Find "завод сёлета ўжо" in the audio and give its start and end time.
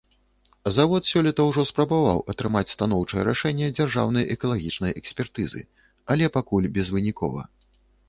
0.77-1.65